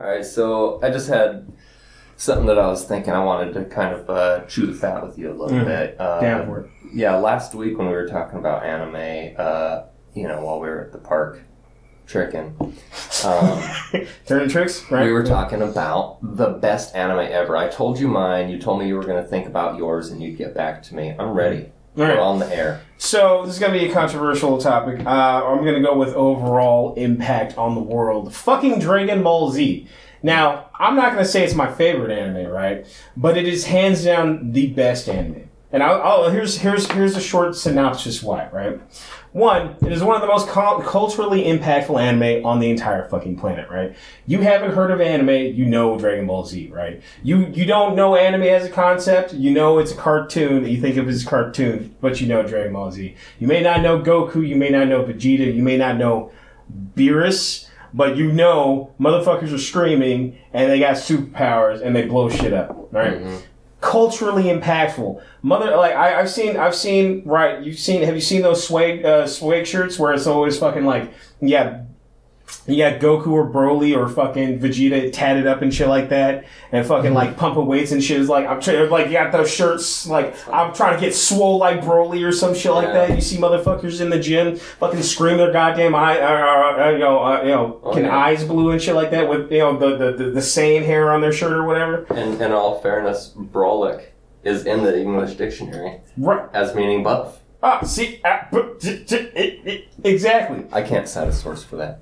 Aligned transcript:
All 0.00 0.06
right, 0.06 0.24
so 0.24 0.80
I 0.82 0.90
just 0.90 1.08
had 1.08 1.50
something 2.16 2.46
that 2.46 2.58
I 2.58 2.66
was 2.68 2.84
thinking 2.84 3.12
I 3.12 3.22
wanted 3.24 3.54
to 3.54 3.64
kind 3.64 3.94
of 3.94 4.08
uh, 4.10 4.44
chew 4.46 4.66
the 4.66 4.74
fat 4.74 5.04
with 5.06 5.18
you 5.18 5.30
a 5.30 5.34
little 5.34 5.58
Mm. 5.58 5.64
bit. 5.64 5.96
Uh, 6.00 6.20
Down 6.20 6.46
for 6.46 6.60
it. 6.60 6.70
Yeah, 6.92 7.16
last 7.16 7.54
week 7.54 7.76
when 7.78 7.86
we 7.88 7.92
were 7.92 8.06
talking 8.08 8.38
about 8.38 8.64
anime, 8.64 9.34
uh, 9.38 9.82
you 10.14 10.26
know, 10.28 10.44
while 10.44 10.60
we 10.60 10.68
were 10.68 10.80
at 10.80 10.92
the 10.92 10.98
park 10.98 11.42
tricking, 12.06 12.54
um, 13.24 13.62
Turning 14.26 14.48
tricks, 14.48 14.84
right? 14.90 15.04
we 15.04 15.12
were 15.12 15.24
talking 15.24 15.62
about 15.62 16.18
the 16.22 16.48
best 16.50 16.94
anime 16.96 17.18
ever. 17.30 17.56
I 17.56 17.68
told 17.68 17.98
you 17.98 18.08
mine. 18.08 18.48
You 18.48 18.58
told 18.58 18.78
me 18.80 18.86
you 18.88 18.96
were 18.96 19.04
going 19.04 19.22
to 19.22 19.28
think 19.28 19.46
about 19.46 19.76
yours 19.76 20.10
and 20.10 20.22
you'd 20.22 20.38
get 20.38 20.54
back 20.54 20.82
to 20.84 20.94
me. 20.94 21.14
I'm 21.18 21.30
ready. 21.32 21.70
All 21.98 22.04
right. 22.04 22.16
We're 22.16 22.22
on 22.22 22.38
the 22.38 22.54
air. 22.54 22.82
So 22.96 23.44
this 23.44 23.54
is 23.54 23.60
gonna 23.60 23.72
be 23.72 23.88
a 23.88 23.92
controversial 23.92 24.58
topic. 24.58 25.04
Uh, 25.04 25.08
I'm 25.44 25.64
gonna 25.64 25.82
go 25.82 25.96
with 25.98 26.14
overall 26.14 26.94
impact 26.94 27.58
on 27.58 27.74
the 27.74 27.80
world. 27.80 28.32
Fucking 28.32 28.78
Dragon 28.78 29.22
Ball 29.22 29.50
Z. 29.50 29.88
Now, 30.22 30.70
I'm 30.78 30.94
not 30.94 31.12
gonna 31.12 31.24
say 31.24 31.44
it's 31.44 31.54
my 31.54 31.72
favorite 31.72 32.16
anime, 32.16 32.50
right? 32.50 32.86
But 33.16 33.36
it 33.36 33.48
is 33.48 33.66
hands 33.66 34.04
down 34.04 34.52
the 34.52 34.68
best 34.68 35.08
anime. 35.08 35.47
And 35.70 35.82
I'll, 35.82 36.00
I'll 36.02 36.30
here's 36.30 36.58
here's 36.58 36.90
here's 36.90 37.16
a 37.16 37.20
short 37.20 37.54
synopsis 37.54 38.22
why, 38.22 38.48
right? 38.50 38.80
One, 39.32 39.76
it 39.84 39.92
is 39.92 40.02
one 40.02 40.16
of 40.16 40.22
the 40.22 40.26
most 40.26 40.48
cul- 40.48 40.80
culturally 40.80 41.44
impactful 41.44 42.00
anime 42.00 42.46
on 42.46 42.60
the 42.60 42.70
entire 42.70 43.06
fucking 43.10 43.36
planet, 43.38 43.68
right? 43.68 43.94
You 44.26 44.40
haven't 44.40 44.72
heard 44.72 44.90
of 44.90 45.02
anime, 45.02 45.54
you 45.54 45.66
know 45.66 45.98
Dragon 45.98 46.26
Ball 46.26 46.46
Z, 46.46 46.70
right? 46.72 47.02
You 47.22 47.46
you 47.48 47.66
don't 47.66 47.94
know 47.94 48.16
anime 48.16 48.44
as 48.44 48.64
a 48.64 48.70
concept, 48.70 49.34
you 49.34 49.50
know 49.50 49.78
it's 49.78 49.92
a 49.92 49.96
cartoon 49.96 50.62
that 50.62 50.70
you 50.70 50.80
think 50.80 50.96
of 50.96 51.06
as 51.06 51.24
a 51.24 51.26
cartoon, 51.26 51.94
but 52.00 52.20
you 52.20 52.26
know 52.26 52.42
Dragon 52.42 52.72
Ball 52.72 52.90
Z. 52.90 53.14
You 53.38 53.46
may 53.46 53.60
not 53.60 53.82
know 53.82 54.00
Goku, 54.00 54.46
you 54.48 54.56
may 54.56 54.70
not 54.70 54.88
know 54.88 55.04
Vegeta, 55.04 55.54
you 55.54 55.62
may 55.62 55.76
not 55.76 55.98
know 55.98 56.32
Beerus, 56.94 57.68
but 57.92 58.16
you 58.16 58.32
know 58.32 58.94
motherfuckers 58.98 59.52
are 59.52 59.58
screaming 59.58 60.38
and 60.54 60.70
they 60.70 60.78
got 60.78 60.96
superpowers 60.96 61.82
and 61.82 61.94
they 61.94 62.06
blow 62.06 62.30
shit 62.30 62.54
up, 62.54 62.88
right? 62.90 63.20
Mm-hmm. 63.20 63.36
Culturally 63.88 64.44
impactful. 64.44 65.22
Mother, 65.40 65.74
like 65.74 65.94
I, 65.94 66.20
I've 66.20 66.30
seen, 66.30 66.58
I've 66.58 66.74
seen. 66.74 67.22
Right, 67.24 67.62
you've 67.62 67.78
seen. 67.78 68.02
Have 68.02 68.14
you 68.14 68.20
seen 68.20 68.42
those 68.42 68.66
swag 68.66 69.04
uh, 69.04 69.26
swag 69.26 69.66
shirts 69.66 69.98
where 69.98 70.12
it's 70.12 70.26
always 70.26 70.58
fucking 70.58 70.84
like, 70.84 71.10
yeah, 71.40 71.84
you 72.66 72.76
got 72.78 73.00
Goku 73.00 73.28
or 73.28 73.48
Broly 73.48 73.96
or 73.96 74.08
fucking 74.08 74.58
Vegeta 74.60 75.10
tatted 75.12 75.46
up 75.46 75.62
and 75.62 75.72
shit 75.72 75.88
like 75.88 76.08
that, 76.10 76.44
and 76.72 76.86
fucking 76.86 77.14
like 77.14 77.36
pumping 77.36 77.66
weights 77.66 77.92
and 77.92 78.02
shit. 78.02 78.20
Is 78.20 78.28
like 78.28 78.46
I'm 78.46 78.60
trying, 78.60 78.90
like 78.90 79.06
you 79.06 79.12
got 79.12 79.32
those 79.32 79.50
shirts. 79.52 80.06
Like 80.06 80.34
I'm 80.48 80.74
trying 80.74 80.94
to 80.94 81.00
get 81.00 81.14
swole 81.14 81.58
like 81.58 81.80
Broly 81.80 82.26
or 82.26 82.32
some 82.32 82.54
shit 82.54 82.72
like 82.72 82.88
that. 82.92 83.14
You 83.14 83.20
see 83.20 83.36
motherfuckers 83.38 84.00
in 84.00 84.10
the 84.10 84.18
gym 84.18 84.56
fucking 84.56 85.02
scream 85.02 85.38
their 85.38 85.52
goddamn 85.52 85.94
eye, 85.94 86.20
uh, 86.20 86.26
uh, 86.26 86.84
uh, 86.86 86.90
you 86.90 86.98
know, 86.98 87.18
uh, 87.24 87.40
you 87.42 87.48
know, 87.48 87.80
Oh, 87.82 87.92
can 87.94 88.04
yeah. 88.04 88.16
eyes 88.16 88.44
blue 88.44 88.70
and 88.70 88.80
shit 88.82 88.94
like 88.94 89.10
that 89.12 89.28
with 89.28 89.50
you 89.50 89.58
know 89.58 89.78
the 89.78 89.96
the 89.96 90.12
the, 90.24 90.30
the 90.32 90.40
Saiyan 90.40 90.84
hair 90.84 91.10
on 91.12 91.20
their 91.20 91.32
shirt 91.32 91.52
or 91.52 91.64
whatever. 91.64 92.06
And 92.10 92.40
in 92.40 92.52
all 92.52 92.80
fairness, 92.80 93.32
Brolic 93.36 94.06
is 94.44 94.66
in 94.66 94.82
the 94.84 94.98
English 94.98 95.34
dictionary 95.36 96.00
Right. 96.16 96.48
as 96.52 96.74
meaning 96.74 97.02
buff. 97.02 97.38
Ah, 97.62 97.80
see, 97.82 98.20
ah, 98.24 98.46
but- 98.52 98.78
t- 98.80 99.02
t- 99.04 99.16
it- 99.16 99.60
it- 99.66 99.84
exactly. 100.04 100.64
I 100.72 100.82
can't 100.82 101.08
cite 101.08 101.26
a 101.28 101.32
source 101.32 101.64
for 101.64 101.74
that. 101.76 102.00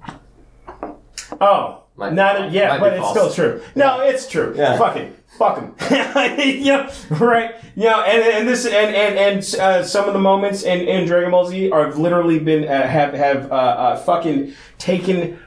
Oh, 1.41 1.83
Might 1.97 2.13
neither. 2.13 2.41
false. 2.41 2.53
Yeah, 2.53 2.79
but 2.79 2.93
it's 2.93 3.11
still 3.11 3.33
true. 3.33 3.61
No, 3.75 4.01
it's 4.01 4.29
true. 4.29 4.55
Yeah. 4.57 4.77
Fuck 4.79 4.97
it. 4.97 5.13
Fuck 5.39 5.59
him. 5.59 5.75
yeah, 5.91 6.91
right. 7.11 7.55
Yeah, 7.75 7.99
and 8.01 8.23
and 8.23 8.49
this 8.49 8.65
and 8.65 8.95
and 8.95 9.19
and 9.19 9.55
uh, 9.61 9.83
some 9.83 10.07
of 10.07 10.15
the 10.15 10.19
moments 10.21 10.63
in, 10.63 10.81
in 10.89 11.07
Dragon 11.07 11.31
Ball 11.31 11.47
Z 11.47 11.71
are 11.73 11.87
have 11.87 11.99
literally 11.99 12.39
been 12.39 12.65
uh, 12.67 12.87
have 12.87 13.13
have 13.13 13.51
uh, 13.53 13.55
uh, 13.55 13.97
fucking 13.99 14.55
taken 14.79 15.39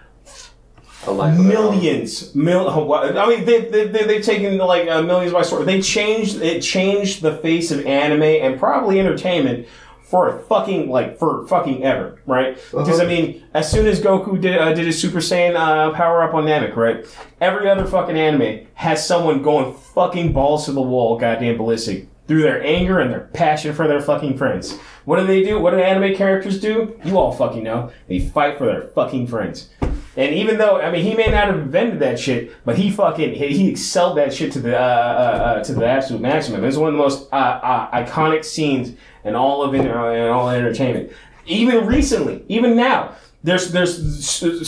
A 1.08 1.12
life 1.12 1.38
of 1.40 1.46
their 1.46 1.58
own. 1.58 1.72
millions. 1.72 2.36
Mil- 2.36 2.70
I 2.94 3.26
mean, 3.28 3.46
they 3.46 3.62
they 3.62 3.88
they 3.88 4.04
they've 4.04 4.24
taken 4.24 4.58
like 4.60 4.88
uh, 4.88 5.02
millions 5.02 5.34
by 5.34 5.42
storm. 5.42 5.66
They 5.66 5.82
changed 5.82 6.40
it 6.42 6.62
changed 6.62 7.22
the 7.24 7.38
face 7.38 7.72
of 7.72 7.84
anime 7.88 8.22
and 8.22 8.60
probably 8.60 9.00
entertainment 9.00 9.68
for 10.10 10.28
a 10.28 10.44
fucking 10.44 10.90
like 10.90 11.20
for 11.20 11.46
fucking 11.48 11.84
ever, 11.84 12.20
right? 12.26 12.56
Because 12.72 13.00
I 13.00 13.06
mean, 13.06 13.44
as 13.54 13.70
soon 13.70 13.86
as 13.86 14.02
Goku 14.02 14.42
did 14.42 14.58
uh, 14.58 14.74
did 14.74 14.86
his 14.86 15.00
Super 15.00 15.20
Saiyan 15.20 15.56
uh, 15.56 15.92
power 15.94 16.24
up 16.24 16.34
on 16.34 16.46
Namek, 16.46 16.76
right? 16.76 17.06
Every 17.40 17.70
other 17.70 17.86
fucking 17.86 18.18
anime 18.18 18.66
has 18.74 19.06
someone 19.06 19.44
going 19.44 19.74
fucking 19.74 20.34
balls 20.34 20.66
to 20.66 20.72
the 20.72 20.82
wall, 20.82 21.18
goddamn 21.18 21.58
ballistic. 21.58 22.08
Through 22.28 22.44
their 22.44 22.64
anger 22.64 23.00
and 23.00 23.12
their 23.12 23.28
passion 23.34 23.74
for 23.74 23.88
their 23.88 24.02
fucking 24.02 24.38
friends. 24.38 24.78
What 25.06 25.20
do 25.20 25.26
they 25.26 25.44
do? 25.44 25.60
What 25.60 25.72
do 25.72 25.80
anime 25.80 26.16
characters 26.16 26.60
do? 26.60 27.00
You 27.04 27.18
all 27.18 27.32
fucking 27.32 27.64
know. 27.64 27.92
They 28.08 28.20
fight 28.20 28.60
for 28.60 28.66
their 28.68 28.84
fucking 28.94 29.26
friends. 29.26 29.70
And 30.18 30.34
even 30.34 30.58
though 30.58 30.80
I 30.82 30.92
mean 30.92 31.04
he 31.04 31.14
may 31.14 31.28
not 31.28 31.48
have 31.48 31.56
invented 31.60 32.00
that 32.00 32.20
shit, 32.20 32.52
but 32.66 32.78
he 32.78 32.90
fucking 32.92 33.34
he, 33.36 33.48
he 33.50 33.70
excelled 33.70 34.18
that 34.18 34.34
shit 34.34 34.52
to 34.54 34.60
the 34.60 34.78
uh, 34.78 34.82
uh, 34.82 34.84
uh, 34.84 35.64
to 35.64 35.74
the 35.74 35.86
absolute 35.86 36.22
maximum. 36.22 36.64
It's 36.64 36.78
one 36.78 36.90
of 36.90 36.94
the 36.94 37.00
most 37.00 37.32
uh, 37.32 37.36
uh, 37.36 38.04
iconic 38.04 38.44
scenes 38.44 38.96
in 39.24 39.36
all 39.36 39.62
of 39.64 39.74
inter- 39.74 40.10
uh, 40.10 40.14
in 40.14 40.32
all 40.32 40.50
entertainment. 40.50 41.12
Even 41.46 41.86
recently, 41.86 42.44
even 42.48 42.76
now, 42.76 43.14
there's 43.44 43.72
there's 43.72 44.00
uh, 44.44 44.64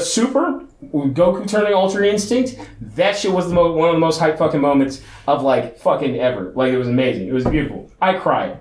Super 0.00 0.64
Goku 0.92 1.48
turning 1.48 1.72
Ultra 1.74 2.06
Instinct. 2.06 2.56
That 2.80 3.16
shit 3.16 3.32
was 3.32 3.48
the 3.48 3.54
mo- 3.54 3.72
one 3.72 3.88
of 3.88 3.94
the 3.94 4.00
most 4.00 4.18
hype 4.18 4.36
fucking 4.36 4.60
moments 4.60 5.00
of 5.26 5.42
like 5.42 5.78
fucking 5.78 6.18
ever. 6.18 6.52
Like 6.54 6.72
it 6.72 6.78
was 6.78 6.88
amazing. 6.88 7.28
It 7.28 7.32
was 7.32 7.44
beautiful. 7.44 7.90
I 8.00 8.14
cried. 8.14 8.58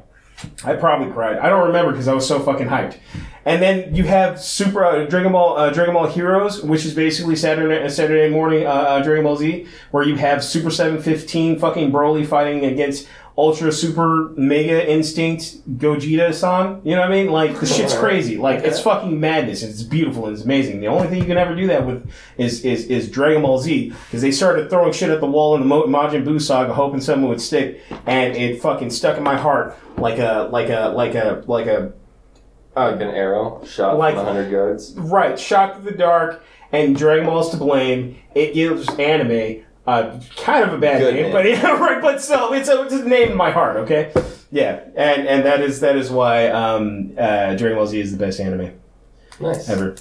I 0.63 0.75
probably 0.75 1.11
cried. 1.11 1.37
I 1.37 1.49
don't 1.49 1.67
remember 1.67 1.91
because 1.91 2.07
I 2.07 2.13
was 2.13 2.27
so 2.27 2.39
fucking 2.39 2.67
hyped. 2.67 2.97
And 3.45 3.61
then 3.61 3.95
you 3.95 4.03
have 4.03 4.39
Super 4.39 4.85
uh, 4.85 5.05
Dragon 5.05 5.31
Ball 5.31 5.57
uh, 5.57 5.71
Dragon 5.71 5.93
Ball 5.93 6.07
Heroes, 6.07 6.61
which 6.63 6.85
is 6.85 6.93
basically 6.93 7.35
Saturday 7.35 7.83
uh, 7.83 7.89
Saturday 7.89 8.29
morning 8.29 8.67
uh, 8.67 8.69
uh, 8.69 9.01
Dragon 9.01 9.23
Ball 9.23 9.37
Z, 9.37 9.67
where 9.89 10.03
you 10.03 10.15
have 10.15 10.43
Super 10.43 10.69
Seven 10.69 11.01
Fifteen 11.01 11.57
fucking 11.57 11.91
Broly 11.91 12.25
fighting 12.25 12.65
against 12.65 13.07
Ultra 13.41 13.71
Super 13.71 14.29
Mega 14.37 14.87
Instinct 14.87 15.67
Gogeta 15.79 16.31
San. 16.31 16.79
You 16.83 16.95
know 16.95 17.01
what 17.01 17.11
I 17.11 17.15
mean? 17.15 17.31
Like 17.31 17.59
the 17.59 17.65
shit's 17.65 17.95
crazy. 17.95 18.37
Like 18.37 18.63
it's 18.63 18.79
fucking 18.79 19.19
madness. 19.19 19.63
It's 19.63 19.81
beautiful 19.81 20.27
and 20.27 20.35
it's 20.35 20.45
amazing. 20.45 20.79
The 20.79 20.85
only 20.87 21.07
thing 21.07 21.17
you 21.17 21.25
can 21.25 21.39
ever 21.39 21.55
do 21.55 21.65
that 21.67 21.83
with 21.87 22.07
is 22.37 22.63
is, 22.63 22.85
is 22.85 23.09
Dragon 23.09 23.41
Ball 23.41 23.57
Z 23.57 23.89
because 24.05 24.21
they 24.21 24.31
started 24.31 24.69
throwing 24.69 24.93
shit 24.93 25.09
at 25.09 25.21
the 25.21 25.25
wall 25.25 25.55
in 25.55 25.61
the 25.61 25.67
Mo- 25.67 25.87
Majin 25.87 26.23
Buu 26.23 26.39
saga, 26.39 26.71
hoping 26.71 27.01
someone 27.01 27.29
would 27.31 27.41
stick, 27.41 27.81
and 28.05 28.35
it 28.35 28.61
fucking 28.61 28.91
stuck 28.91 29.17
in 29.17 29.23
my 29.23 29.37
heart 29.37 29.75
like 29.97 30.19
a 30.19 30.47
like 30.51 30.69
a 30.69 30.89
like 30.95 31.15
a 31.15 31.43
like 31.47 31.65
a 31.65 31.93
uh, 32.77 32.91
Like 32.91 33.01
an 33.01 33.09
arrow 33.09 33.65
shot 33.65 33.97
Like- 33.97 34.13
from 34.13 34.27
100 34.27 34.51
yards. 34.51 34.93
Right, 34.97 35.39
shot 35.39 35.77
to 35.77 35.81
the 35.81 35.97
Dark 35.97 36.43
and 36.71 36.95
Dragon 36.95 37.25
Ball's 37.25 37.49
to 37.49 37.57
blame. 37.57 38.17
It 38.35 38.53
gives 38.53 38.87
anime 38.99 39.63
uh, 39.91 40.19
kind 40.37 40.63
of 40.63 40.73
a 40.73 40.77
bad 40.77 40.99
Good 40.99 41.13
name, 41.15 41.23
name. 41.23 41.31
but 41.33 41.45
yeah, 41.49 41.71
right, 41.77 42.01
but 42.01 42.21
still, 42.21 42.53
it's 42.53 42.69
a, 42.69 42.81
it's 42.83 42.93
a 42.93 43.07
name 43.07 43.31
in 43.31 43.37
my 43.37 43.51
heart. 43.51 43.77
Okay, 43.77 44.11
yeah, 44.51 44.81
and 44.95 45.27
and 45.27 45.45
that 45.45 45.61
is 45.61 45.79
that 45.81 45.95
is 45.95 46.09
why 46.09 46.47
um, 46.49 47.13
uh, 47.17 47.55
Dragon 47.55 47.75
Ball 47.77 47.87
Z 47.87 47.99
is 47.99 48.11
the 48.11 48.17
best 48.17 48.39
anime 48.39 48.71
Nice. 49.39 49.69
ever. 49.69 49.95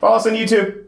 Follow 0.00 0.16
us 0.16 0.26
on 0.26 0.32
YouTube. 0.34 0.79